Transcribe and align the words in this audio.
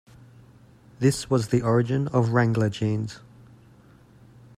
This 0.97 1.29
was 1.29 1.49
the 1.49 1.61
origin 1.61 2.07
of 2.07 2.29
Wrangler 2.29 2.71
Jeans. 2.71 3.19